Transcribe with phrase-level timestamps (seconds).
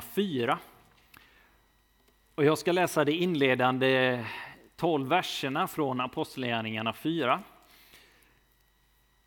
[0.00, 0.58] 4.
[2.34, 4.24] Och jag ska läsa de inledande
[4.76, 7.42] 12 verserna från Apostlagärningarna 4.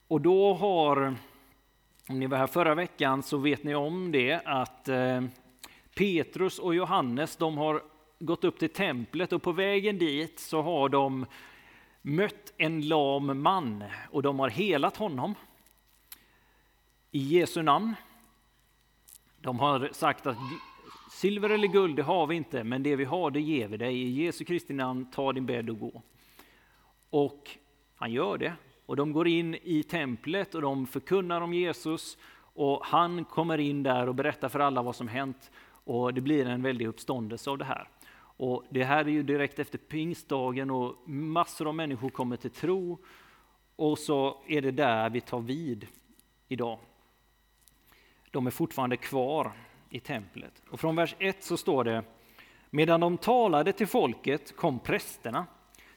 [0.08, 1.16] Och då har,
[2.10, 5.24] om ni var här förra veckan så vet ni om det att eh,
[5.96, 7.82] Petrus och Johannes de har
[8.20, 11.26] gått upp till templet och på vägen dit så har de
[12.02, 15.36] mött en lam man och de har helat honom
[17.12, 17.96] i Jesu namn.
[19.46, 20.38] De har sagt att
[21.12, 23.96] silver eller guld det har vi inte, men det vi har det ger vi dig.
[23.96, 26.02] I Jesu Kristi namn, ta din bädd och gå.
[27.10, 27.50] Och
[27.96, 28.54] han gör det.
[28.86, 32.18] Och de går in i templet och de förkunnar om Jesus.
[32.38, 35.52] Och han kommer in där och berättar för alla vad som hänt.
[35.84, 37.90] Och det blir en väldig uppståndelse av det här.
[38.18, 42.98] Och det här är ju direkt efter pingstdagen och massor av människor kommer till tro.
[43.76, 45.88] Och så är det där vi tar vid
[46.48, 46.80] idag.
[48.36, 49.52] De är fortfarande kvar
[49.90, 50.62] i templet.
[50.70, 52.04] Och från vers 1 så står det
[52.70, 55.46] Medan de talade till folket kom prästerna,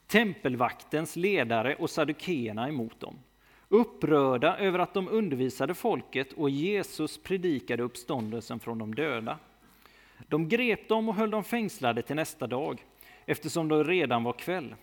[0.06, 3.18] tempelvaktens ledare och saddukeerna emot dem.
[3.68, 9.38] Upprörda över att de undervisade folket och Jesus predikade uppståndelsen från de döda.
[10.28, 12.84] De grep dem och höll dem fängslade till nästa dag,
[13.26, 14.74] eftersom det redan var kväll.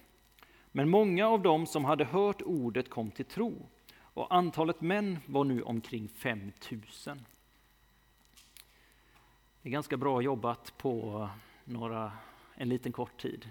[0.72, 3.54] Men många av dem som hade hört ordet kom till tro,
[3.98, 6.52] och antalet män var nu omkring 5
[7.08, 7.18] 000.
[9.66, 11.30] Det är ganska bra jobbat på
[11.64, 12.12] några,
[12.56, 13.50] en liten kort tid.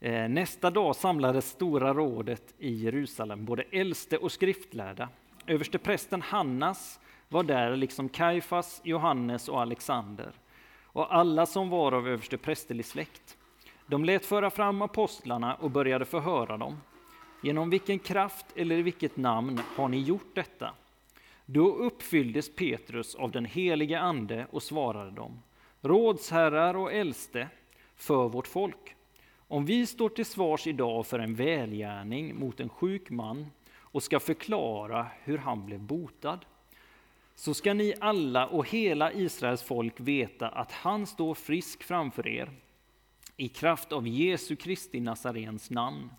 [0.00, 5.08] Eh, nästa dag samlades Stora rådet i Jerusalem, både äldste och skriftlärda.
[5.46, 10.32] Översteprästen Hannas var där, liksom Kaifas, Johannes och Alexander,
[10.82, 13.36] och alla som var av översteprästerlig släkt.
[13.86, 16.80] De lät föra fram apostlarna och började förhöra dem.
[17.42, 20.74] Genom vilken kraft eller i vilket namn har ni gjort detta?
[21.52, 25.42] Då uppfylldes Petrus av den helige Ande och svarade dem,
[25.80, 27.48] rådsherrar och äldste,
[27.96, 28.96] för vårt folk.
[29.36, 34.20] Om vi står till svars idag för en välgärning mot en sjuk man och ska
[34.20, 36.38] förklara hur han blev botad,
[37.34, 42.50] så ska ni alla och hela Israels folk veta att han står frisk framför er
[43.36, 46.10] i kraft av Jesu Kristi Nazarens namn.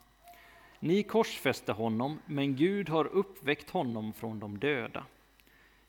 [0.79, 5.05] Ni korsfäste honom, men Gud har uppväckt honom från de döda.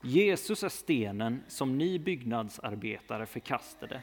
[0.05, 4.03] Jesus är stenen som ni byggnadsarbetare förkastade,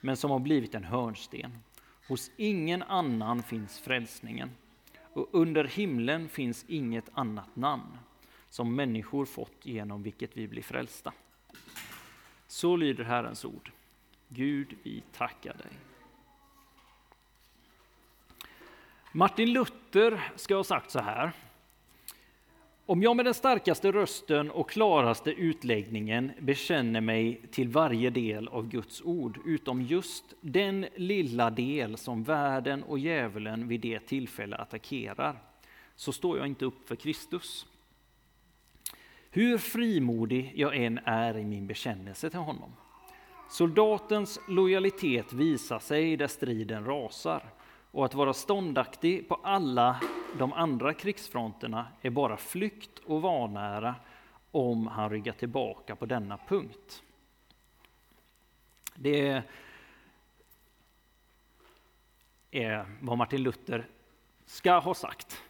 [0.00, 1.58] men som har blivit en hörnsten.
[2.08, 4.50] Hos ingen annan finns frälsningen,
[5.12, 7.98] och under himlen finns inget annat namn
[8.48, 11.12] som människor fått genom vilket vi blir frälsta.
[12.46, 13.70] Så lyder Herrens ord.
[14.28, 15.72] Gud, vi tackar dig.
[19.12, 21.32] Martin Luther ska ha sagt så här.
[22.92, 28.68] Om jag med den starkaste rösten och klaraste utläggningen bekänner mig till varje del av
[28.68, 35.42] Guds ord, utom just den lilla del som världen och djävulen vid det tillfälle attackerar,
[35.96, 37.66] så står jag inte upp för Kristus.
[39.30, 42.72] Hur frimodig jag än är i min bekännelse till honom.
[43.50, 47.42] Soldatens lojalitet visar sig där striden rasar
[47.92, 50.00] och att vara ståndaktig på alla
[50.38, 53.94] de andra krigsfronterna är bara flykt och vanära
[54.50, 57.02] om han ryggar tillbaka på denna punkt.
[58.94, 59.42] Det
[62.50, 63.86] är vad Martin Luther
[64.46, 65.42] ska ha sagt.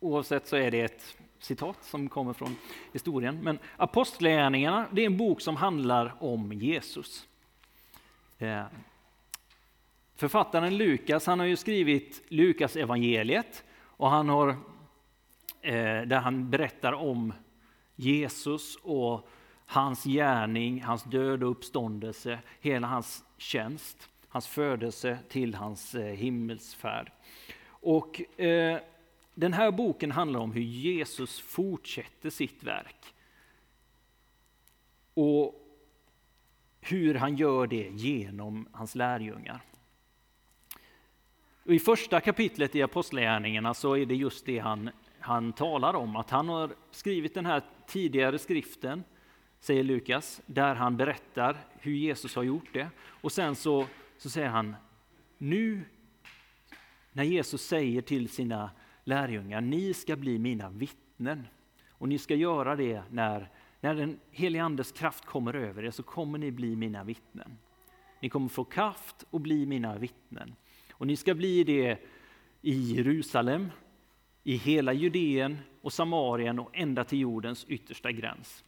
[0.00, 2.56] Oavsett så är det ett citat som kommer från
[2.92, 3.38] historien.
[3.42, 7.28] Men Apostlagärningarna, det är en bok som handlar om Jesus.
[8.38, 8.64] Eh,
[10.22, 14.48] Författaren Lukas, han har ju skrivit Lukas evangeliet och han har,
[15.60, 17.32] eh, där han berättar om
[17.96, 19.28] Jesus och
[19.66, 27.12] hans gärning, hans död och uppståndelse, hela hans tjänst, hans födelse till hans eh, himmelsfärd.
[27.66, 28.80] Och eh,
[29.34, 33.14] den här boken handlar om hur Jesus fortsätter sitt verk.
[35.14, 35.54] Och
[36.80, 39.62] hur han gör det genom hans lärjungar.
[41.64, 46.16] Och I första kapitlet i Apostlagärningarna så är det just det han, han talar om,
[46.16, 49.04] att han har skrivit den här tidigare skriften,
[49.60, 52.88] säger Lukas, där han berättar hur Jesus har gjort det.
[53.06, 53.86] Och sen så,
[54.18, 54.76] så säger han,
[55.38, 55.84] nu
[57.12, 58.70] när Jesus säger till sina
[59.04, 61.46] lärjungar, ni ska bli mina vittnen.
[61.90, 63.50] Och ni ska göra det när,
[63.80, 67.58] när den helige Andes kraft kommer över er, så kommer ni bli mina vittnen.
[68.20, 70.54] Ni kommer få kraft och bli mina vittnen.
[71.02, 71.98] Och ni ska bli det
[72.60, 73.70] i Jerusalem,
[74.42, 78.64] i hela Judeen och Samarien och ända till jordens yttersta gräns.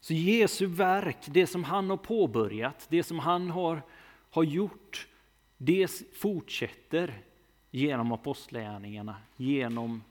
[0.00, 3.82] Så Jesu verk, det som han har påbörjat, det som han har,
[4.30, 5.08] har gjort,
[5.56, 7.22] det fortsätter
[7.70, 10.02] genom apostlagärningarna, genom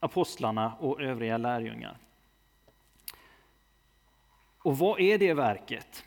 [0.00, 1.98] apostlarna och övriga lärjungar.
[4.58, 6.04] Och vad är det verket?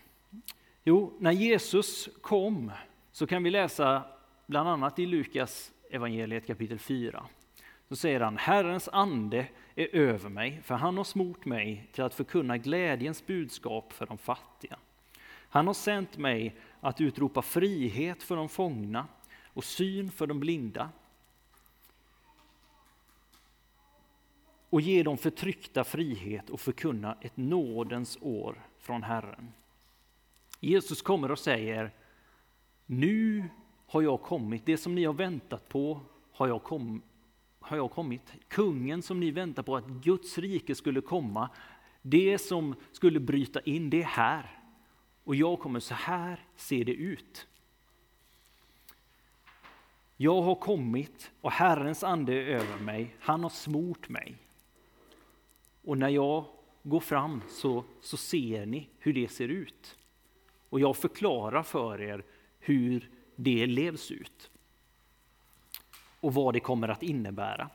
[0.83, 2.71] Jo, när Jesus kom
[3.15, 4.03] så kan vi läsa
[4.45, 7.25] bland annat i Lukas evangeliet kapitel 4.
[7.89, 12.13] Så säger han, Herrens ande är över mig, för han har smort mig till att
[12.13, 14.79] förkunna glädjens budskap för de fattiga.
[15.27, 19.07] Han har sänt mig att utropa frihet för de fångna
[19.45, 20.89] och syn för de blinda
[24.69, 29.53] och ge de förtryckta frihet och förkunna ett nådens år från Herren.
[30.59, 31.91] Jesus kommer och säger,
[32.85, 33.43] nu
[33.87, 35.99] har jag kommit, det som ni har väntat på
[36.31, 37.01] har jag, kom,
[37.59, 38.33] har jag kommit.
[38.47, 41.49] Kungen som ni väntar på, att Guds rike skulle komma,
[42.01, 44.59] det som skulle bryta in, det är här.
[45.23, 47.47] Och jag kommer, så här ser det ut.
[50.17, 54.37] Jag har kommit och Herrens ande är över mig, han har smort mig.
[55.83, 56.45] Och när jag
[56.83, 59.97] går fram så, så ser ni hur det ser ut.
[60.69, 62.23] Och jag förklarar för er
[62.65, 64.51] hur det levs ut.
[66.19, 67.69] Och vad det kommer att innebära.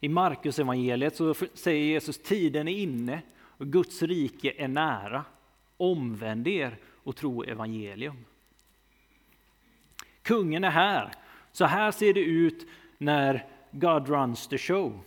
[0.00, 5.24] I Markus evangeliet så säger Jesus tiden är inne och Guds rike är nära.
[5.76, 8.24] Omvänd er och tro evangelium.
[10.22, 11.12] Kungen är här.
[11.52, 12.66] Så här ser det ut
[12.98, 15.00] när God runs the show.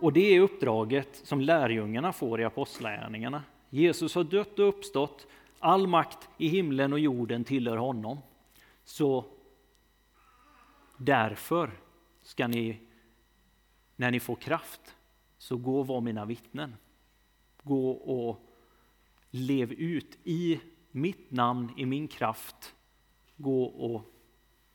[0.00, 3.42] Och det är uppdraget som lärjungarna får i apostlagärningarna.
[3.70, 5.26] Jesus har dött och uppstått,
[5.60, 8.18] all makt i himlen och jorden tillhör honom.
[8.84, 9.24] Så
[10.98, 11.70] därför
[12.22, 12.80] ska ni,
[13.96, 14.96] när ni får kraft,
[15.38, 16.76] så gå och var mina vittnen.
[17.62, 18.46] Gå och
[19.30, 20.60] lev ut i
[20.90, 22.74] mitt namn, i min kraft.
[23.36, 24.02] Gå och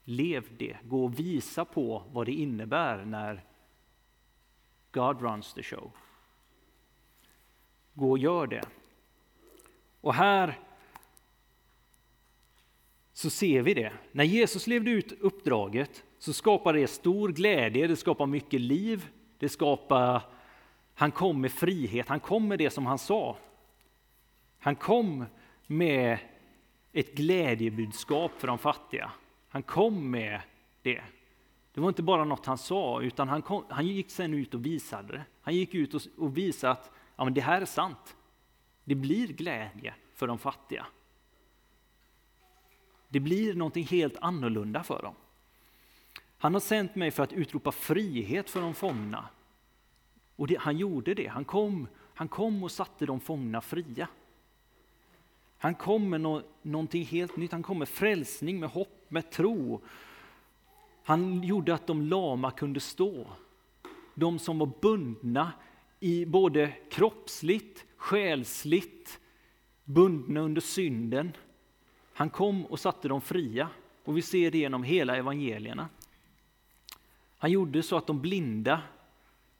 [0.04, 0.78] lev det.
[0.84, 3.44] Gå och visa på vad det innebär när
[4.92, 5.92] God runs the show.
[7.94, 8.64] Gå och gör det.
[10.02, 10.60] Och här
[13.16, 13.94] så ser vi det.
[14.12, 19.08] När Jesus levde ut uppdraget så skapade det stor glädje, det skapar mycket liv,
[19.40, 20.22] det skapar,
[20.94, 23.38] han kom med frihet, han kom med det som han sa.
[24.60, 25.26] Han kom
[25.68, 26.18] med
[26.92, 29.12] ett glädjebudskap för de fattiga.
[29.50, 30.42] Han kom med
[30.82, 31.02] det.
[31.74, 34.66] Det var inte bara något han sa, utan han, kom, han gick sen ut och
[34.66, 35.24] visade det.
[35.42, 38.16] Han gick ut och, och visade att ja, men det här är sant.
[38.84, 40.86] Det blir glädje för de fattiga.
[43.10, 45.16] Det blir någonting helt annorlunda för dem.
[46.38, 49.30] Han har sänt mig för att utropa frihet för de fångna.
[50.36, 51.28] Och det, han gjorde det.
[51.28, 54.08] Han kom, han kom och satte de fångna fria.
[55.58, 57.52] Han kom med no, någonting helt nytt.
[57.52, 59.82] Han kom med frälsning, med hopp, med tro.
[61.04, 63.28] Han gjorde att de lama kunde stå.
[64.14, 65.52] De som var bundna
[66.00, 69.20] i både kroppsligt, själsligt,
[69.84, 71.32] bundna under synden.
[72.18, 73.70] Han kom och satte dem fria
[74.04, 75.90] och vi ser det genom hela evangelierna.
[77.38, 78.82] Han gjorde så att de blinda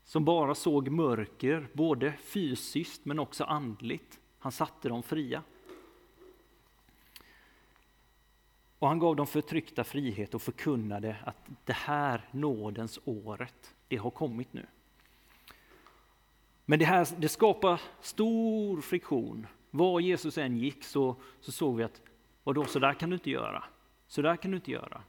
[0.04, 5.44] som bara såg mörker, både fysiskt men också andligt, han satte dem fria.
[8.80, 14.12] Och han gav dem förtryckta frihet och förkunnade att det här nådens året, det har
[14.12, 14.66] kommit nu.
[16.66, 19.48] Men det här det skapar stor friktion.
[19.72, 22.02] Var Jesus än gick så, så såg vi att,
[22.46, 23.64] vadå, så där kan du inte göra.
[24.08, 25.02] Så där kan du inte göra.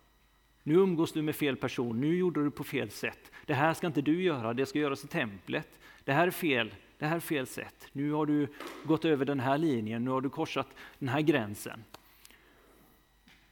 [0.62, 3.32] Nu umgås du med fel person, nu gjorde du på fel sätt.
[3.46, 5.78] Det här ska inte du göra, det ska göras i templet.
[6.04, 7.88] Det här är fel, det här är fel sätt.
[7.92, 8.48] Nu har du
[8.84, 11.84] gått över den här linjen, nu har du korsat den här gränsen.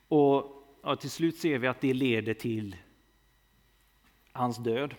[0.09, 2.77] Och ja, till slut ser vi att det leder till
[4.33, 4.95] hans död.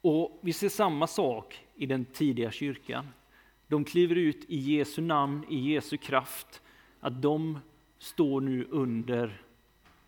[0.00, 3.08] Och vi ser samma sak i den tidiga kyrkan.
[3.66, 6.62] De kliver ut i Jesu namn, i Jesu kraft,
[7.00, 7.58] att de
[7.98, 9.42] står nu under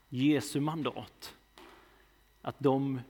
[0.08, 1.34] Jesu mandat.
[2.42, 3.00] Att de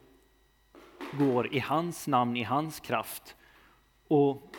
[1.12, 3.36] går i hans namn, i hans kraft.
[4.08, 4.56] Och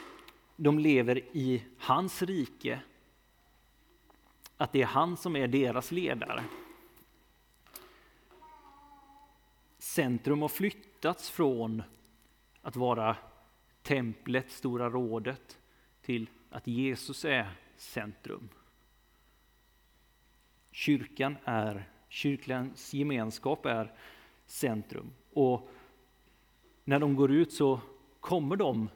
[0.56, 2.82] de lever i hans rike
[4.58, 6.44] att det är han som är deras ledare.
[9.78, 11.84] Centrum har flyttats från
[12.62, 13.18] att vara
[13.82, 15.60] templet, Stora rådet,
[16.02, 18.50] till att Jesus är centrum.
[20.72, 23.94] Kyrkan är, kyrkans gemenskap är
[24.46, 25.14] centrum.
[25.34, 25.70] Och
[26.84, 27.82] när de går ut så
[28.20, 28.90] kommer de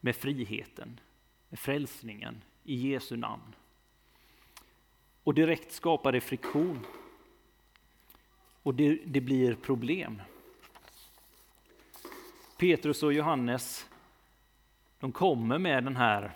[0.00, 1.00] med friheten,
[1.48, 3.54] med frälsningen i Jesu namn.
[5.22, 6.86] Och direkt skapar det friktion.
[8.62, 10.22] Och det, det blir problem.
[12.58, 13.86] Petrus och Johannes,
[14.98, 16.32] de kommer med den här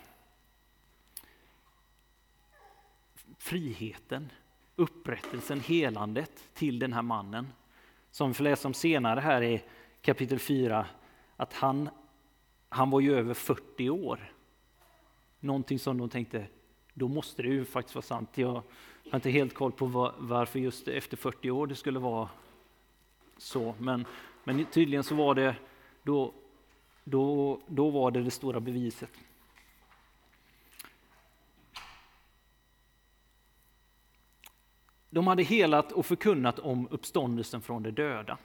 [3.37, 4.31] friheten,
[4.75, 7.47] upprättelsen, helandet till den här mannen.
[8.11, 9.63] Som vi får läsa om senare här i
[10.01, 10.85] kapitel 4,
[11.35, 11.89] att han,
[12.69, 14.31] han var ju över 40 år.
[15.39, 16.47] Någonting som de tänkte,
[16.93, 18.37] då måste det ju faktiskt vara sant.
[18.37, 18.63] Jag
[19.11, 22.29] har inte helt koll på var, varför just efter 40 år det skulle vara
[23.37, 24.05] så, men,
[24.43, 25.55] men tydligen så var det
[26.03, 26.33] då,
[27.03, 29.11] då, då var det det stora beviset.
[35.15, 38.37] De hade helat och förkunnat om uppståndelsen från de döda.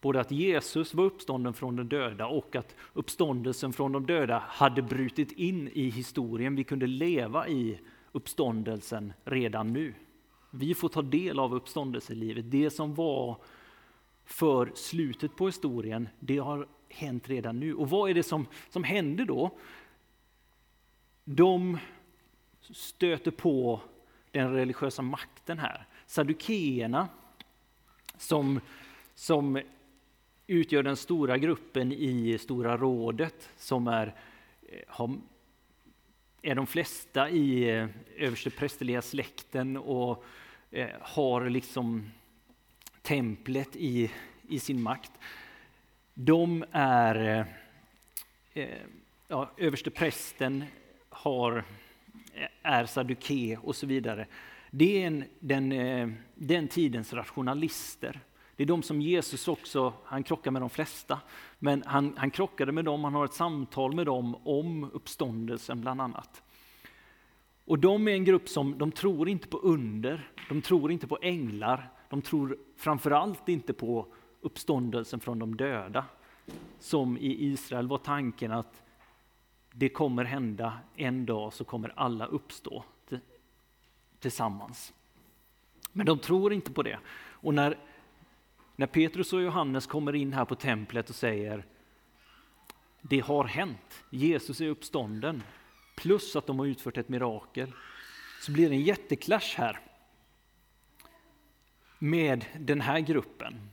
[0.00, 4.82] Både att Jesus var uppstånden från de döda och att uppståndelsen från de döda hade
[4.82, 6.56] brutit in i historien.
[6.56, 7.80] Vi kunde leva i
[8.12, 9.94] uppståndelsen redan nu.
[10.50, 12.50] Vi får ta del av uppståndelselivet.
[12.50, 13.36] Det som var
[14.24, 17.74] för slutet på historien, det har hänt redan nu.
[17.74, 19.50] Och vad är det som, som händer då?
[21.24, 21.78] De
[22.60, 23.80] stöter på
[24.30, 25.86] den religiösa makten här.
[26.06, 27.08] Saddukeerna
[28.16, 28.60] som,
[29.14, 29.60] som
[30.46, 34.14] utgör den stora gruppen i Stora rådet som är,
[34.68, 35.18] eh, har,
[36.42, 40.24] är de flesta i eh, översteprästerliga släkten och
[40.70, 42.10] eh, har liksom
[43.02, 44.10] templet i,
[44.48, 45.12] i sin makt.
[46.14, 47.46] De är,
[48.54, 48.78] eh, eh
[49.28, 50.64] ja, översteprästen
[51.08, 51.64] har
[52.62, 54.26] är saduke och så vidare.
[54.70, 58.20] Det är en, den, eh, den tidens rationalister.
[58.56, 61.20] Det är de som Jesus också, han krockar med de flesta,
[61.58, 66.00] men han, han krockade med dem, han har ett samtal med dem om uppståndelsen bland
[66.00, 66.42] annat.
[67.64, 71.18] Och de är en grupp som, de tror inte på under, de tror inte på
[71.22, 74.06] änglar, de tror framförallt inte på
[74.40, 76.04] uppståndelsen från de döda.
[76.78, 78.82] Som i Israel var tanken att
[79.72, 82.84] det kommer hända en dag så kommer alla uppstå
[84.20, 84.92] tillsammans.
[85.92, 86.98] Men de tror inte på det.
[87.18, 87.78] Och när,
[88.76, 91.64] när Petrus och Johannes kommer in här på templet och säger
[93.02, 95.42] det har hänt, Jesus är uppstånden,
[95.96, 97.72] plus att de har utfört ett mirakel,
[98.40, 99.80] så blir det en jätteklash här
[101.98, 103.70] med den här gruppen.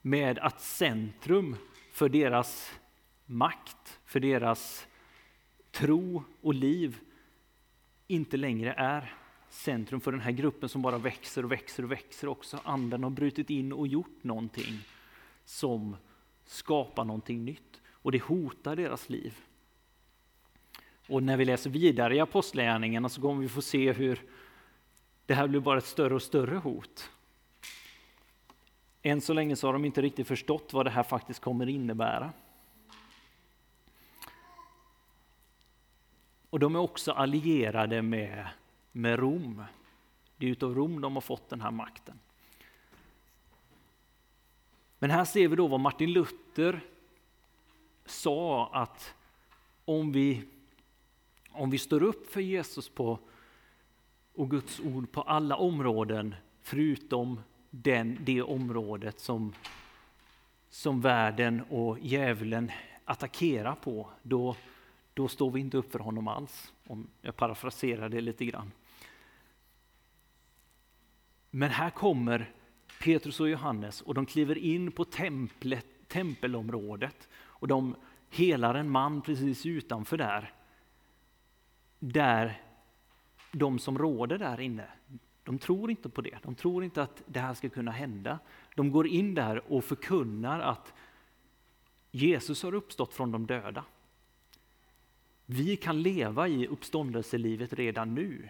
[0.00, 1.56] Med att centrum
[1.92, 2.72] för deras
[3.26, 4.86] makt, för deras
[5.74, 6.98] tro och liv
[8.06, 9.14] inte längre är
[9.48, 12.60] centrum för den här gruppen som bara växer och växer och växer också.
[12.64, 14.80] Anden har brutit in och gjort någonting
[15.44, 15.96] som
[16.44, 19.34] skapar någonting nytt och det hotar deras liv.
[21.08, 24.22] Och när vi läser vidare i Apostlagärningarna så kommer vi få se hur
[25.26, 27.10] det här blir bara ett större och större hot.
[29.02, 32.32] Än så länge så har de inte riktigt förstått vad det här faktiskt kommer innebära.
[36.54, 38.46] Och de är också allierade med,
[38.92, 39.64] med Rom.
[40.36, 42.18] Det är utav Rom de har fått den här makten.
[44.98, 46.80] Men här ser vi då vad Martin Luther
[48.06, 49.14] sa att
[49.84, 50.42] om vi,
[51.50, 53.18] om vi står upp för Jesus på,
[54.34, 59.52] och Guds ord på alla områden förutom den, det området som,
[60.70, 62.72] som världen och djävulen
[63.04, 64.56] attackerar på, då,
[65.14, 66.72] då står vi inte upp för honom alls.
[66.86, 68.72] Om jag parafraserar det lite grann.
[71.50, 72.52] Men här kommer
[73.02, 77.94] Petrus och Johannes och de kliver in på templet, tempelområdet och de
[78.30, 80.52] helar en man precis utanför där.
[81.98, 82.62] Där
[83.52, 84.88] de som råder där inne,
[85.42, 86.38] de tror inte på det.
[86.42, 88.38] De tror inte att det här ska kunna hända.
[88.74, 90.94] De går in där och förkunnar att
[92.10, 93.84] Jesus har uppstått från de döda.
[95.46, 98.48] Vi kan leva i uppståndelselivet redan nu.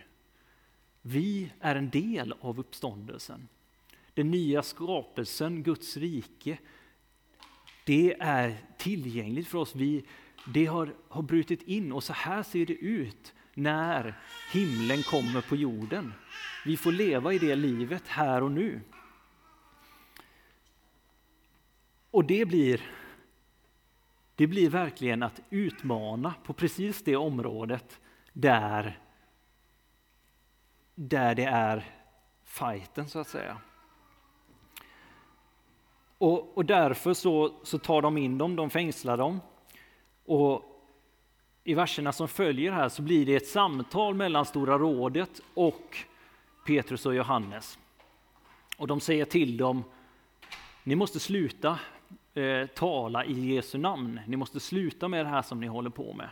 [1.03, 3.49] Vi är en del av uppståndelsen.
[4.15, 6.59] Den nya skapelsen, Guds rike,
[7.85, 9.75] det är tillgängligt för oss.
[9.75, 10.05] Vi,
[10.47, 14.21] det har, har brutit in och så här ser det ut när
[14.53, 16.13] himlen kommer på jorden.
[16.65, 18.81] Vi får leva i det livet här och nu.
[22.11, 22.81] Och det blir
[24.37, 28.01] det blir verkligen att utmana på precis det området
[28.33, 28.99] där,
[30.95, 31.85] där det är
[32.45, 33.57] fighten så att säga.
[36.19, 39.41] Och, och därför så, så tar de in dem, de fängslar dem.
[40.25, 40.63] Och
[41.65, 45.97] i verserna som följer här så blir det ett samtal mellan Stora rådet och
[46.67, 47.79] Petrus och Johannes.
[48.77, 49.85] Och de säger till dem,
[50.85, 51.79] ni måste sluta
[52.35, 54.21] eh, tala i Jesu namn.
[54.27, 56.29] Ni måste sluta med det här som ni håller på med.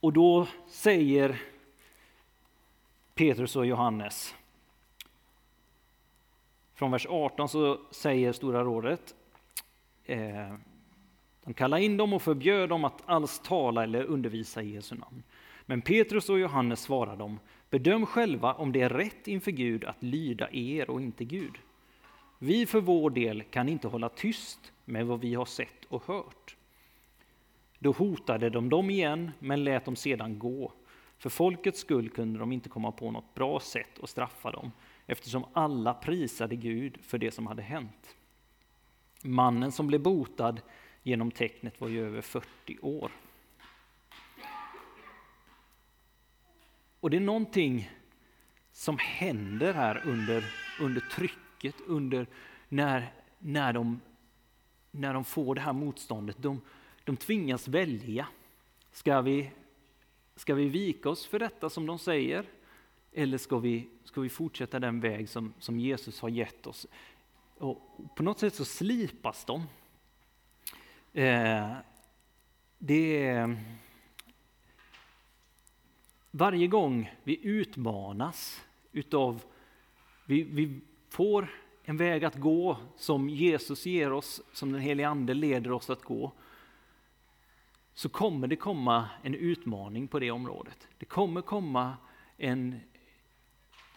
[0.00, 1.40] Och då säger
[3.14, 4.34] Petrus och Johannes,
[6.74, 9.14] från vers 18 så säger Stora rådet,
[10.04, 10.54] eh,
[11.44, 15.22] de kallade in dem och förbjöd dem att alls tala eller undervisa i Jesu namn.
[15.66, 20.02] Men Petrus och Johannes svarade dem, bedöm själva om det är rätt inför Gud att
[20.02, 21.58] lyda er och inte Gud.
[22.38, 26.56] Vi för vår del kan inte hålla tyst med vad vi har sett och hört.
[27.78, 30.72] Då hotade de dem igen, men lät dem sedan gå.
[31.18, 34.72] För folkets skull kunde de inte komma på något bra sätt att straffa dem,
[35.06, 38.16] eftersom alla prisade Gud för det som hade hänt.
[39.22, 40.60] Mannen som blev botad
[41.02, 43.10] genom tecknet var ju över 40 år.
[47.00, 47.90] Och det är någonting
[48.72, 50.44] som händer här under,
[50.80, 51.45] under trycket,
[51.86, 52.26] under
[52.68, 54.00] när, när, de,
[54.90, 56.36] när de får det här motståndet.
[56.38, 56.60] De,
[57.04, 58.26] de tvingas välja.
[58.92, 59.50] Ska vi,
[60.36, 62.44] ska vi vika oss för detta som de säger?
[63.12, 66.86] Eller ska vi, ska vi fortsätta den väg som, som Jesus har gett oss?
[67.58, 67.80] Och
[68.16, 69.62] på något sätt så slipas de.
[71.12, 71.72] Eh,
[72.78, 73.56] det är,
[76.30, 79.42] varje gång vi utmanas utav,
[80.24, 81.48] vi, vi får
[81.84, 86.02] en väg att gå som Jesus ger oss, som den helige Ande leder oss att
[86.02, 86.32] gå,
[87.94, 90.88] så kommer det komma en utmaning på det området.
[90.98, 91.96] Det kommer komma
[92.36, 92.80] en,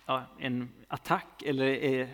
[0.05, 2.07] ja, en attack, eller, eh,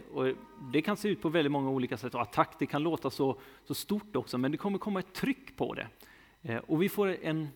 [0.74, 2.16] det kan se ut på väldigt många olika sätt.
[2.16, 5.58] Och attack det kan låta så, så stort också, men det kommer komma ett tryck
[5.58, 5.88] på det.
[6.42, 7.50] Eh, och vi får en,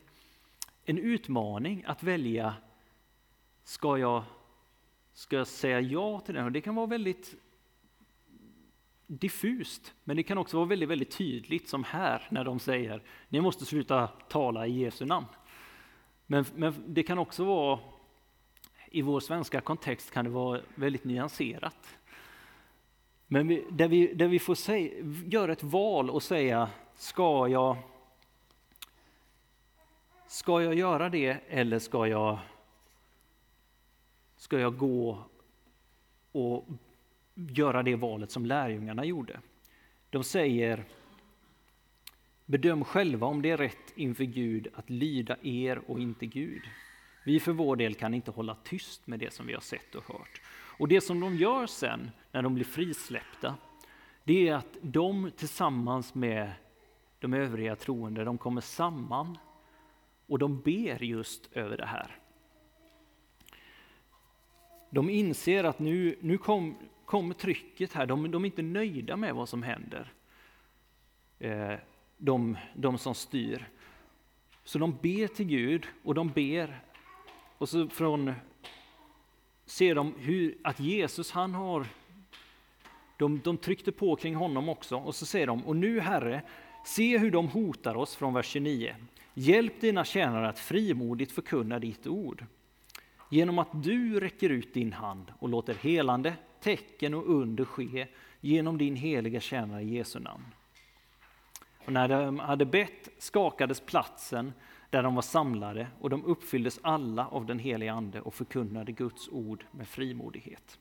[0.86, 2.54] en utmaning att välja,
[3.64, 4.24] ska jag,
[5.20, 6.46] ska jag säga ja till den?
[6.46, 7.36] Och det kan vara väldigt
[9.08, 13.42] diffust, men det kan också vara väldigt, väldigt tydligt som här när de säger ni
[13.42, 15.26] måste sluta tala i Jesu namn.
[16.26, 17.80] Men, men det kan också vara
[18.92, 21.98] i vår svenska kontext kan det vara väldigt nyanserat.
[23.28, 24.58] Men vi, där, vi, där vi får
[25.26, 27.78] göra ett val och säga, ska jag,
[30.28, 32.40] ska jag göra det eller ska jag,
[34.40, 35.24] ska jag gå
[36.32, 36.68] och
[37.36, 39.40] göra det valet som lärjungarna gjorde?
[40.10, 40.86] De säger,
[42.46, 46.62] bedöm själva om det är rätt inför Gud att lyda er och inte Gud.
[47.26, 50.04] Vi för vår del kan inte hålla tyst med det som vi har sett och
[50.04, 50.42] hört.
[50.80, 53.56] Och det som de gör sen när de blir frisläppta,
[54.24, 56.52] det är att de tillsammans med
[57.20, 59.38] de övriga troende, de kommer samman
[60.28, 62.19] och de ber just över det här.
[64.90, 66.76] De inser att nu, nu kom,
[67.06, 70.14] kommer trycket här, de, de är inte nöjda med vad som händer.
[71.40, 71.74] Eh,
[72.18, 73.70] de, de som styr.
[74.64, 76.82] Så de ber till Gud och de ber
[77.58, 78.34] och så från
[79.66, 81.86] ser de hur, att Jesus han har,
[83.18, 86.42] de, de tryckte på kring honom också och så säger de, och nu Herre,
[86.86, 88.96] se hur de hotar oss från vers 29.
[89.34, 92.46] Hjälp dina tjänare att frimodigt förkunna ditt ord.
[93.30, 98.08] Genom att du räcker ut din hand och låter helande, tecken och under ske
[98.42, 100.46] genom din heliga tjänare Jesu namn.
[101.86, 104.54] Och när de hade bett skakades platsen
[104.90, 109.30] där de var samlade och de uppfylldes alla av den heliga Ande och förkunnade Guds
[109.30, 110.80] ord med frimodighet.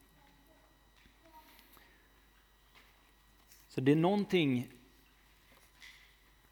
[3.68, 4.68] Så det är någonting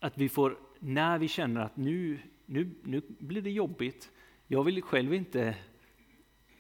[0.00, 4.10] att vi får, när vi känner att nu, nu, nu blir det jobbigt,
[4.46, 5.56] jag vill själv inte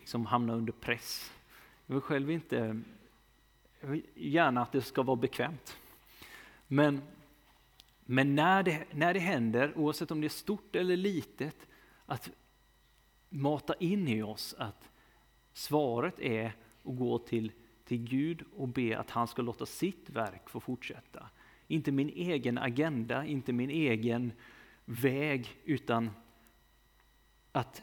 [0.06, 1.32] liksom hamna under press.
[1.86, 2.80] Jag vill själv inte,
[3.80, 5.76] jag vill gärna att det ska vara bekvämt.
[6.66, 7.02] Men
[8.00, 11.66] men när det, när det händer, oavsett om det är stort eller litet,
[12.06, 12.30] att
[13.28, 14.90] mata in i oss att
[15.52, 17.52] svaret är att gå till,
[17.84, 21.28] till Gud och be att han ska låta sitt verk få fortsätta.
[21.66, 24.32] Inte min egen agenda, inte min egen
[24.84, 26.10] väg, utan
[27.52, 27.82] att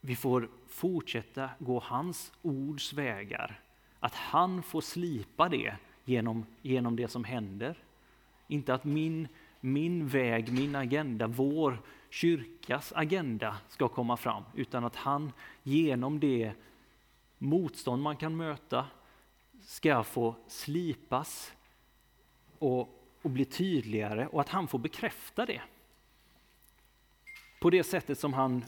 [0.00, 3.60] vi får fortsätta gå hans ords vägar.
[4.00, 7.78] Att han får slipa det genom, genom det som händer.
[8.48, 9.28] Inte att min,
[9.60, 11.78] min väg, min agenda, vår
[12.10, 15.32] kyrkas agenda ska komma fram, utan att han
[15.62, 16.52] genom det
[17.38, 18.86] motstånd man kan möta
[19.62, 21.52] ska få slipas
[22.58, 25.60] och och bli tydligare och att han får bekräfta det.
[27.60, 28.64] På det sättet som han,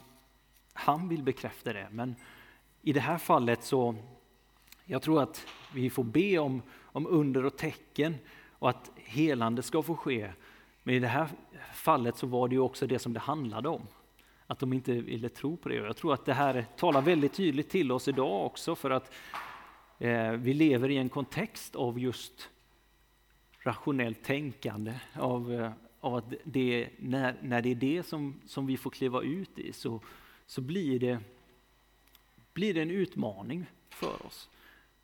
[0.73, 1.89] han vill bekräfta det.
[1.91, 2.17] Men
[2.83, 3.95] i det här fallet så,
[4.85, 8.15] jag tror att vi får be om, om under och tecken
[8.59, 10.33] och att helande ska få ske.
[10.83, 11.29] Men i det här
[11.75, 13.83] fallet så var det ju också det som det handlade om.
[14.47, 15.81] Att de inte ville tro på det.
[15.81, 19.15] Och Jag tror att det här talar väldigt tydligt till oss idag också för att
[19.99, 22.51] eh, vi lever i en kontext av just
[23.59, 24.95] rationellt tänkande.
[25.15, 29.23] Av, eh, av att det, när, när det är det som, som vi får kliva
[29.23, 30.01] ut i så,
[30.47, 31.21] så blir, det,
[32.53, 34.51] blir det en utmaning för oss.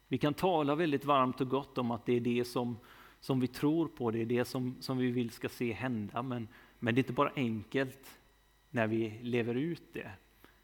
[0.08, 2.76] Vi kan tala väldigt varmt och gott om att det är det som,
[3.20, 6.22] som vi tror på, det är det som, som vi vill ska se hända.
[6.22, 6.48] Men,
[6.78, 8.18] men det är inte bara enkelt
[8.70, 10.10] när vi lever ut det.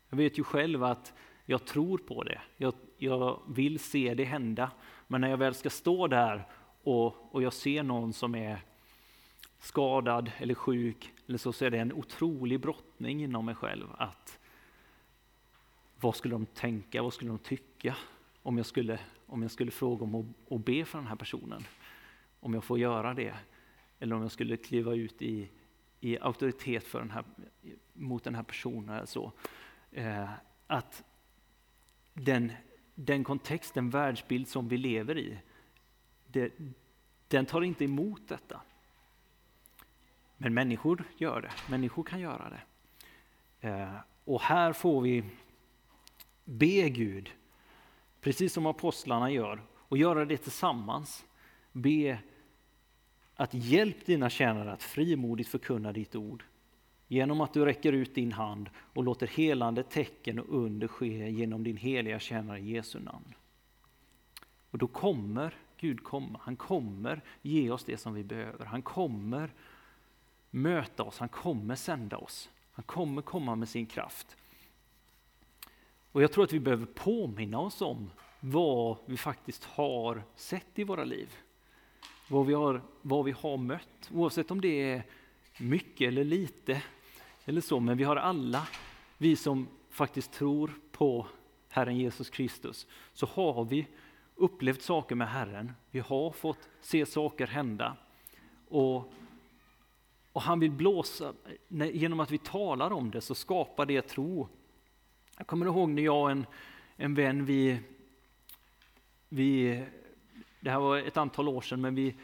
[0.09, 1.13] Jag vet ju själv att
[1.47, 2.41] jag tror på det.
[2.57, 4.71] Jag, jag vill se det hända.
[5.07, 6.45] Men när jag väl ska stå där
[6.83, 8.59] och, och jag ser någon som är
[9.59, 13.87] skadad eller sjuk, eller så, så är det en otrolig brottning inom mig själv.
[13.99, 14.39] att
[16.01, 17.97] vad skulle de tänka, vad skulle de tycka
[18.43, 21.65] om jag skulle, om jag skulle fråga om att, be för den här personen?
[22.41, 23.35] Om jag får göra det?
[23.99, 25.49] Eller om jag skulle kliva ut i,
[26.01, 27.25] i auktoritet för den här,
[27.93, 28.97] mot den här personen.
[28.97, 29.33] Eller så.
[29.93, 30.31] Eh,
[30.67, 31.05] att
[32.15, 32.53] den,
[32.95, 35.39] den kontext, den världsbild som vi lever i,
[36.27, 36.53] det,
[37.29, 38.61] den tar inte emot detta.
[40.37, 42.63] Men människor gör det, människor kan göra det.
[43.69, 45.25] Eh, och här får vi
[46.45, 47.31] be Gud,
[48.21, 51.25] precis som apostlarna gör, och göra det tillsammans.
[51.73, 52.19] Be
[53.35, 56.45] att hjälp dina tjänare att frimodigt förkunna ditt ord
[57.09, 61.65] genom att du räcker ut din hand och låter helande tecken och under ske genom
[61.65, 63.35] din heliga tjänare Jesu namn.
[64.71, 66.41] Och då kommer Gud komma.
[66.43, 68.65] Han kommer ge oss det som vi behöver.
[68.65, 69.51] Han kommer
[70.51, 72.51] möta oss, han kommer sända oss.
[72.73, 74.37] Han kommer komma med sin kraft.
[76.15, 80.85] Och jag tror att vi behöver påminna oss om vad vi faktiskt har sett i
[80.85, 81.35] våra liv.
[82.29, 85.03] Vad vi har, vad vi har mött, oavsett om det är
[85.59, 86.83] mycket eller lite.
[87.45, 87.81] eller så.
[87.81, 88.69] Men vi har alla,
[89.19, 91.27] vi som faktiskt tror på
[91.69, 93.87] Herren Jesus Kristus, så har vi
[94.35, 95.73] upplevt saker med Herren.
[95.91, 97.97] Vi har fått se saker hända.
[98.69, 99.13] Och,
[100.33, 101.33] och han vill blåsa,
[101.69, 104.49] genom att vi talar om det så skapar det tro.
[105.37, 106.47] Jag kommer ihåg när jag och en,
[106.97, 107.81] en vän, vi,
[109.29, 109.85] vi,
[110.61, 112.15] det här var ett antal år sedan, men vi,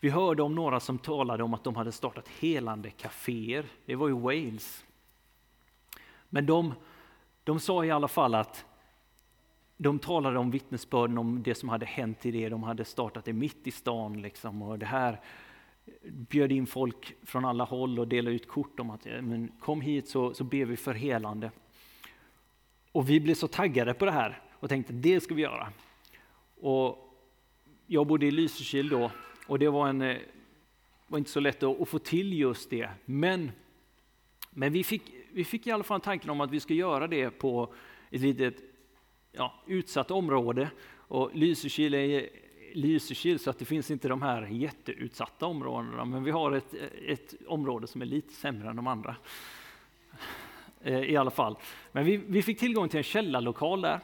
[0.00, 3.66] vi hörde om några som talade om att de hade startat helande kaféer.
[3.86, 4.84] Det var i Wales.
[6.28, 6.74] Men de,
[7.44, 8.64] de sa i alla fall att
[9.76, 12.48] de talade om vittnesbörden om det som hade hänt i det.
[12.48, 14.22] De hade startat det mitt i stan.
[14.22, 15.20] Liksom, och det här
[16.02, 20.08] bjöd in folk från alla håll och delade ut kort om att men kom hit
[20.08, 21.50] så, så ber vi för helande.
[22.92, 25.68] Och vi blev så taggade på det här och tänkte det ska vi göra.
[26.60, 27.08] Och
[27.86, 29.10] jag bodde i Lysekil då
[29.46, 30.18] och det var, en, eh,
[31.06, 32.90] var inte så lätt att, att få till just det.
[33.04, 33.52] Men,
[34.50, 35.02] men vi, fick,
[35.32, 37.74] vi fick i alla fall tanken om att vi ska göra det på
[38.10, 38.56] ett litet
[39.32, 40.70] ja, utsatt område.
[40.94, 42.28] Och Lysekil är
[42.74, 46.04] Lysekil så att det finns inte de här jätteutsatta områdena.
[46.04, 46.74] Men vi har ett,
[47.06, 49.16] ett område som är lite sämre än de andra.
[50.84, 51.56] Eh, I alla fall.
[51.92, 54.00] Men vi, vi fick tillgång till en källarlokal där.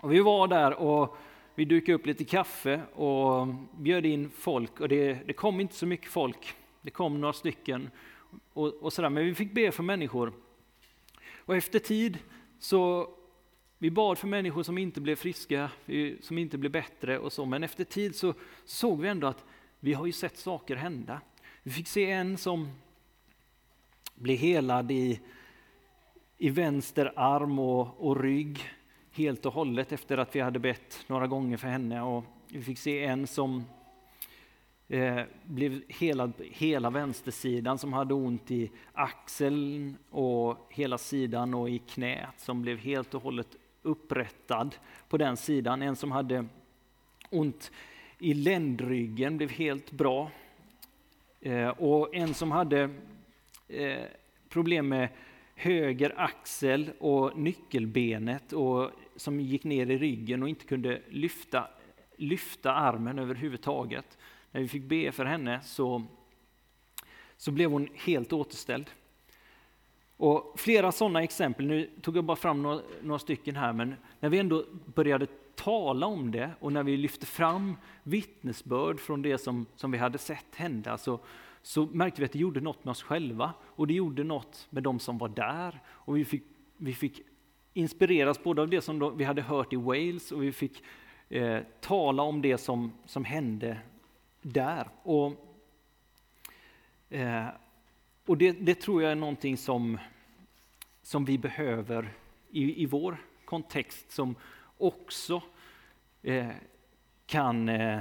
[0.00, 1.16] Och vi var där och
[1.54, 3.46] vi dukade upp lite kaffe och
[3.78, 4.80] bjöd in folk.
[4.80, 6.54] Och det, det kom inte så mycket folk.
[6.82, 7.90] Det kom några stycken.
[8.52, 9.10] Och, och sådär.
[9.10, 10.32] Men vi fick be för människor.
[11.38, 12.18] Och efter tid
[12.58, 13.10] så
[13.78, 15.70] vi bad för människor som inte blev friska,
[16.20, 19.44] som inte blev bättre och så, men efter tid så såg vi ändå att
[19.80, 21.20] vi har ju sett saker hända.
[21.62, 22.68] Vi fick se en som
[24.14, 25.20] blev helad i,
[26.38, 28.60] i vänster arm och, och rygg
[29.10, 32.02] helt och hållet efter att vi hade bett några gånger för henne.
[32.02, 33.64] Och vi fick se en som
[34.88, 41.78] eh, blev helad hela vänstersidan som hade ont i axeln och hela sidan och i
[41.78, 44.74] knät som blev helt och hållet upprättad
[45.08, 45.82] på den sidan.
[45.82, 46.46] En som hade
[47.30, 47.70] ont
[48.18, 50.30] i ländryggen blev helt bra.
[51.40, 52.90] Eh, och en som hade
[53.68, 54.04] eh,
[54.48, 55.08] problem med
[55.58, 61.68] höger axel och nyckelbenet och som gick ner i ryggen och inte kunde lyfta,
[62.16, 64.18] lyfta armen överhuvudtaget.
[64.50, 66.02] När vi fick be för henne så,
[67.36, 68.90] så blev hon helt återställd.
[70.16, 74.28] Och flera sådana exempel, nu tog jag bara fram några, några, stycken här, men när
[74.28, 74.64] vi ändå
[74.94, 79.98] började tala om det och när vi lyfte fram vittnesbörd från det som, som vi
[79.98, 81.20] hade sett hända så,
[81.66, 84.82] så märkte vi att det gjorde något med oss själva och det gjorde något med
[84.82, 85.80] de som var där.
[85.86, 86.42] Och vi fick,
[86.76, 87.22] vi fick
[87.72, 90.82] inspireras både av det som vi hade hört i Wales och vi fick
[91.28, 93.78] eh, tala om det som, som hände
[94.42, 94.88] där.
[95.02, 95.32] Och,
[97.10, 97.46] eh,
[98.26, 99.98] och det, det, tror jag är någonting som,
[101.02, 102.12] som vi behöver
[102.50, 104.34] i, i vår kontext som
[104.78, 105.42] också
[106.22, 106.50] eh,
[107.26, 108.00] kan eh,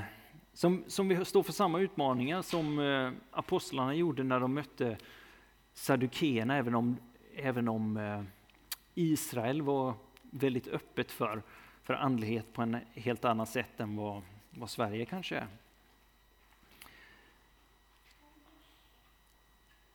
[0.55, 4.97] som, som vi står för samma utmaningar som eh, apostlarna gjorde när de mötte
[5.73, 6.97] Saddukeerna, även om,
[7.35, 8.23] även om eh,
[8.93, 11.43] Israel var väldigt öppet för,
[11.83, 15.47] för andlighet på en helt annat sätt än vad, vad Sverige kanske är.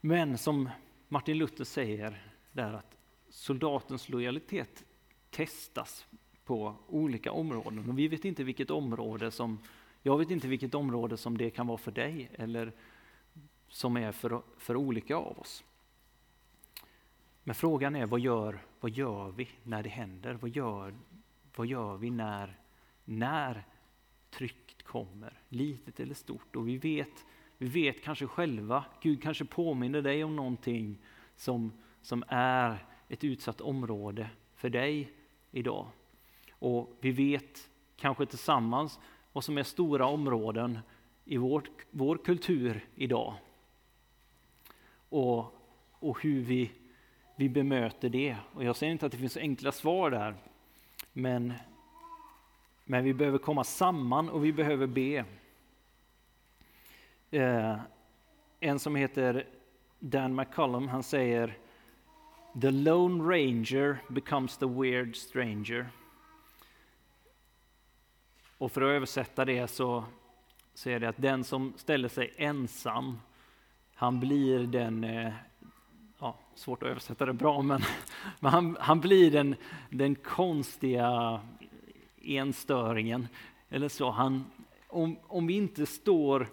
[0.01, 0.69] Men som
[1.09, 2.97] Martin Luther säger där att
[3.29, 4.85] soldatens lojalitet
[5.31, 6.07] testas
[6.45, 9.59] på olika områden och vi vet inte vilket område som
[10.03, 12.73] jag vet inte vilket område som det kan vara för dig eller
[13.69, 15.65] som är för, för olika av oss.
[17.45, 20.35] Men frågan är vad gör, vad gör vi när det händer?
[20.35, 20.95] Vad gör,
[21.57, 22.59] vad gör vi när,
[23.05, 23.67] när
[24.31, 26.57] trycket kommer, litet eller stort?
[26.57, 27.25] Och vi vet,
[27.59, 30.99] vi vet kanske själva, Gud kanske påminner dig om någonting
[31.37, 35.13] som, som är ett utsatt område för dig
[35.51, 35.87] idag.
[36.53, 39.01] Och vi vet kanske tillsammans
[39.33, 40.79] vad som är stora områden
[41.25, 43.35] i vår, vår kultur idag.
[45.09, 45.55] Och,
[45.93, 46.71] och hur vi,
[47.37, 48.37] vi bemöter det.
[48.55, 50.35] Och jag säger inte att det finns enkla svar där,
[51.13, 51.53] men,
[52.85, 55.25] men vi behöver komma samman och vi behöver be.
[57.31, 57.79] Eh,
[58.61, 59.47] en som heter
[59.99, 61.59] Dan McCollum, han säger
[62.61, 65.87] The Lone Ranger becomes the weird stranger.
[68.61, 70.05] Och för att översätta det så,
[70.75, 73.21] så är det att den som ställer sig ensam,
[73.95, 75.33] han blir den, eh,
[76.19, 77.83] ja, svårt att översätta det bra, men,
[78.41, 79.55] men han, han blir den,
[79.91, 81.41] den konstiga
[82.23, 83.29] enstöringen.
[83.69, 84.11] Eller så.
[84.11, 84.45] Han,
[84.89, 86.49] om, om vi inte står,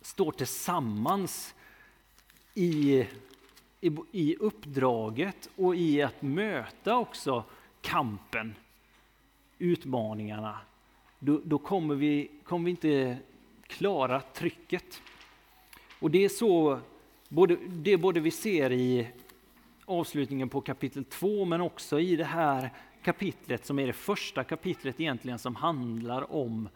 [0.00, 1.54] står tillsammans
[2.54, 3.06] i,
[3.80, 7.44] i, i uppdraget och i att möta också
[7.80, 8.54] kampen,
[9.58, 10.58] utmaningarna,
[11.20, 13.18] då, då kommer, vi, kommer vi inte
[13.66, 15.02] klara trycket.
[15.98, 16.80] Och det är så
[17.28, 19.08] både, det både vi ser i
[19.84, 22.70] avslutningen på kapitel 2 men också i det här
[23.02, 26.68] kapitlet som är det första kapitlet egentligen som handlar om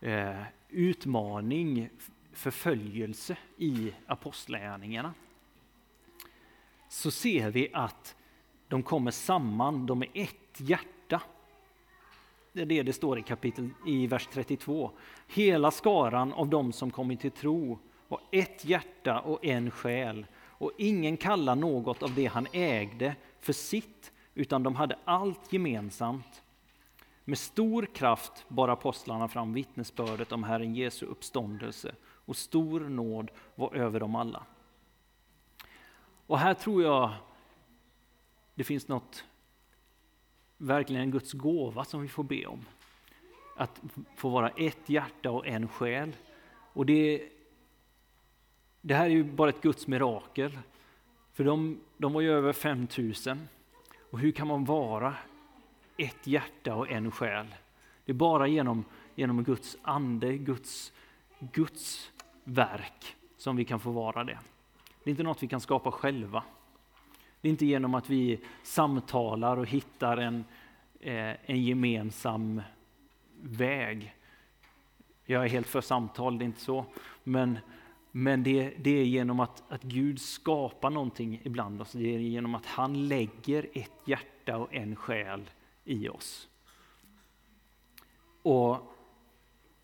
[0.00, 1.88] eh, utmaning,
[2.32, 5.14] förföljelse i apostlagärningarna.
[6.88, 8.16] Så ser vi att
[8.68, 10.93] de kommer samman, de är ett hjärta.
[12.54, 14.90] Det är det det står i kapitel i vers 32.
[15.26, 20.72] Hela skaran av dem som kommit till tro var ett hjärta och en själ och
[20.78, 26.42] ingen kallar något av det han ägde för sitt utan de hade allt gemensamt.
[27.24, 33.74] Med stor kraft bar apostlarna fram vittnesbördet om Herren Jesu uppståndelse och stor nåd var
[33.74, 34.42] över dem alla.
[36.26, 37.10] Och här tror jag
[38.54, 39.24] det finns något
[40.56, 42.64] verkligen Guds gåva som vi får be om.
[43.56, 43.82] Att
[44.16, 46.16] få vara ett hjärta och en själ.
[46.72, 47.28] Och det,
[48.80, 50.58] det här är ju bara ett Guds mirakel.
[51.32, 53.48] För de, de var ju över 5000.
[54.10, 55.14] Och hur kan man vara
[55.96, 57.54] ett hjärta och en själ?
[58.04, 60.92] Det är bara genom, genom Guds ande, Guds,
[61.38, 62.12] Guds
[62.44, 64.38] verk som vi kan få vara det.
[65.02, 66.42] Det är inte något vi kan skapa själva.
[67.44, 70.44] Det är inte genom att vi samtalar och hittar en,
[71.00, 72.62] eh, en gemensam
[73.42, 74.14] väg.
[75.24, 76.84] Jag är helt för samtal, det är inte så.
[77.24, 77.58] Men,
[78.10, 81.92] men det, det är genom att, att Gud skapar någonting ibland oss.
[81.92, 85.50] Det är genom att han lägger ett hjärta och en själ
[85.84, 86.48] i oss.
[88.42, 88.76] Och,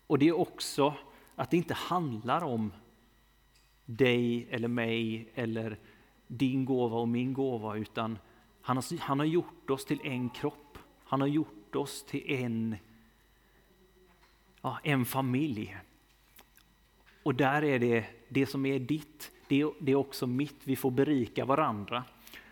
[0.07, 0.93] och det är också
[1.35, 2.73] att det inte handlar om
[3.85, 5.77] dig eller mig eller
[6.37, 8.17] din gåva och min gåva, utan
[8.61, 10.77] han har, han har gjort oss till en kropp.
[11.03, 12.75] Han har gjort oss till en,
[14.61, 15.77] ja, en familj.
[17.23, 20.57] Och där är det, det som är ditt, det, det är också mitt.
[20.63, 22.03] Vi får berika varandra.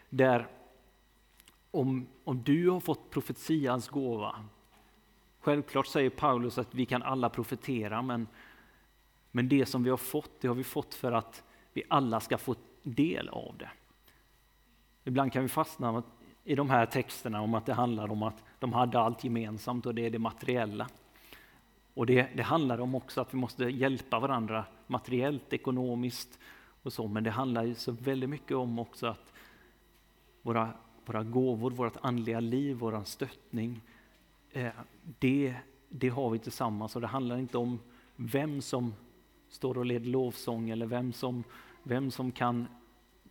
[0.09, 0.47] Där
[1.71, 4.45] om, om du har fått profetians gåva,
[5.39, 8.27] självklart säger Paulus att vi kan alla profetera, men,
[9.31, 12.37] men det som vi har fått, det har vi fått för att vi alla ska
[12.37, 12.55] få
[12.93, 13.69] del av det.
[15.03, 16.03] Ibland kan vi fastna
[16.43, 19.95] i de här texterna om att det handlar om att de hade allt gemensamt och
[19.95, 20.87] det är det materiella.
[21.93, 26.39] Och det, det handlar om också att vi måste hjälpa varandra materiellt, ekonomiskt
[26.83, 29.33] och så, men det handlar ju så väldigt mycket om också att
[30.41, 30.69] våra,
[31.05, 33.81] våra gåvor, vårt andliga liv, vår stöttning,
[34.51, 34.71] eh,
[35.19, 35.55] det,
[35.89, 37.79] det har vi tillsammans och det handlar inte om
[38.15, 38.93] vem som
[39.49, 41.43] står och leder lovsång eller vem som,
[41.83, 42.67] vem som kan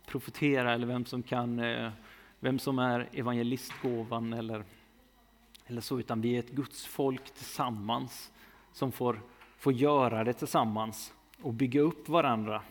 [0.09, 1.91] profetera eller vem som kan eh,
[2.39, 4.63] vem som är evangelistgåvan eller,
[5.65, 8.31] eller så, utan vi är ett Guds folk tillsammans
[8.73, 9.21] som får,
[9.57, 12.63] får göra det tillsammans och bygga upp varandra.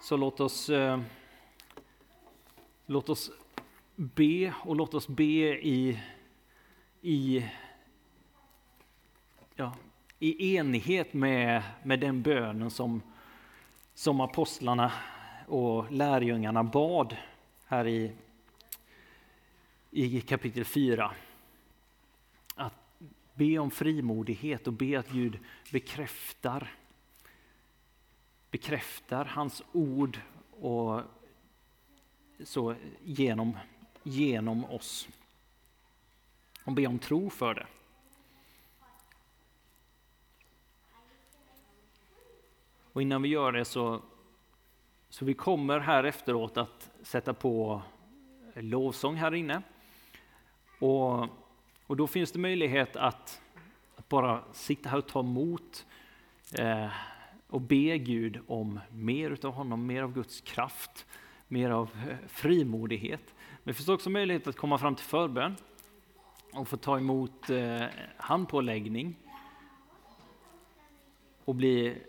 [0.00, 1.00] Så låt oss, eh,
[2.86, 3.30] låt oss
[3.96, 5.24] be och låt oss be
[5.62, 6.00] i,
[7.00, 7.48] i,
[9.54, 9.74] ja,
[10.22, 13.02] i enighet med, med den bönen som,
[13.94, 14.92] som apostlarna
[15.46, 17.16] och lärjungarna bad
[17.66, 18.12] här i,
[19.90, 21.14] i kapitel 4.
[22.54, 22.74] Att
[23.34, 25.38] be om frimodighet och be att Gud
[25.72, 26.70] bekräftar
[28.50, 31.00] bekräftar hans ord och
[32.44, 33.58] så genom,
[34.02, 35.08] genom oss.
[36.64, 37.66] Och be om tro för det.
[42.92, 44.02] Och innan vi gör det så,
[45.08, 47.82] så vi kommer här efteråt att sätta på
[48.54, 49.62] lovsång här inne.
[50.78, 51.20] Och,
[51.86, 53.42] och då finns det möjlighet att,
[53.96, 55.86] att bara sitta här och ta emot
[56.58, 56.88] eh,
[57.48, 61.06] och be Gud om mer utav honom, mer av Guds kraft,
[61.48, 63.34] mer av eh, frimodighet.
[63.48, 65.56] Men det finns också möjlighet att komma fram till förbön
[66.52, 67.82] och få ta emot eh,
[68.16, 69.16] handpåläggning
[71.44, 72.02] och bli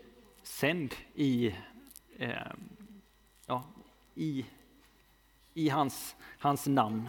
[0.44, 1.54] sänd i,
[2.18, 2.30] eh,
[3.46, 3.64] ja,
[4.14, 4.44] i,
[5.54, 7.08] i hans, hans namn.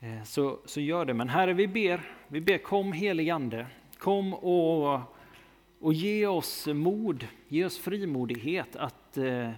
[0.00, 1.14] Eh, så, så gör det.
[1.14, 3.66] Men Herre, vi ber, vi ber kom helig Ande,
[3.98, 5.00] kom och,
[5.80, 9.50] och ge oss mod, ge oss frimodighet att, eh,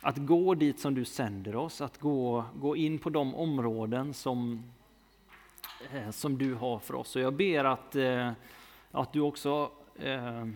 [0.00, 4.62] att gå dit som du sänder oss, att gå, gå in på de områden som,
[5.92, 7.16] eh, som du har för oss.
[7.16, 8.32] Och jag ber att, eh,
[8.90, 10.46] att du också eh,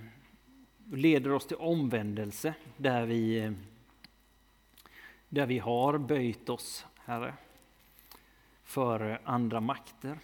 [0.91, 3.53] leder oss till omvändelse där vi, eh,
[5.29, 7.35] där vi har böjt oss, Herre,
[8.63, 10.19] för andra makter.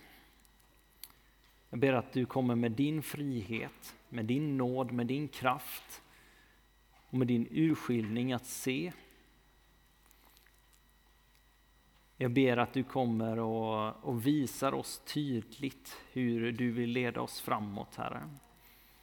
[1.71, 6.03] Jag ber att du kommer med din frihet, med din nåd, med din kraft
[6.95, 8.93] och med din urskiljning att se.
[12.17, 17.41] Jag ber att du kommer och, och visar oss tydligt hur du vill leda oss
[17.41, 18.29] framåt, Herre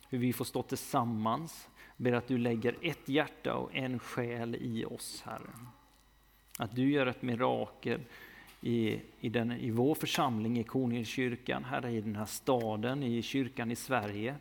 [0.10, 1.70] hur vi får stå tillsammans.
[1.98, 5.50] Jag ber att du lägger ett hjärta och en själ i oss, Herre.
[6.58, 8.02] Att du gör ett mirakel
[8.62, 13.72] i, i, den, i vår församling i Konungskyrkan, Herre, i den här staden, i kyrkan
[13.72, 14.36] i Sverige.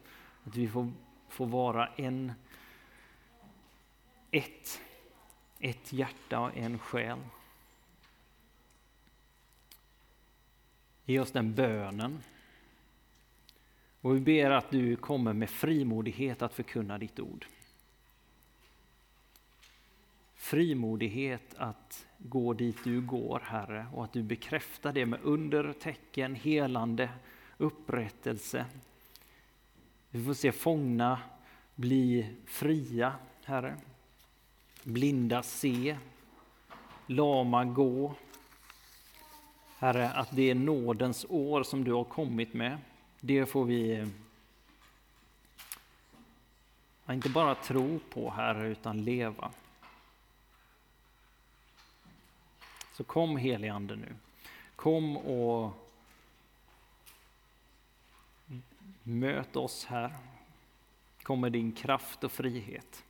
[0.44, 0.92] Att vi får,
[1.28, 2.32] får vara en,
[4.30, 4.80] ett,
[5.58, 7.18] ett hjärta och en själ.
[11.04, 12.22] Ge oss den bönen
[14.00, 17.46] och vi ber att du kommer med frimodighet att förkunna ditt ord.
[20.34, 26.34] Frimodighet att gå dit du går, Herre, och att du bekräftar det med under, tecken,
[26.34, 27.10] helande,
[27.56, 28.66] upprättelse.
[30.10, 31.20] Vi får se fångna
[31.74, 33.76] bli fria, Herre.
[34.82, 35.96] Blinda se,
[37.06, 38.14] lama gå.
[39.78, 42.78] Herre, att det är nådens år som du har kommit med.
[43.20, 44.06] Det får vi
[47.10, 49.52] inte bara tro på, Herre, utan leva.
[52.92, 54.16] Så kom helige Ande nu.
[54.76, 55.72] Kom och
[59.02, 60.16] möt oss här.
[61.22, 63.04] Kom med din kraft och frihet.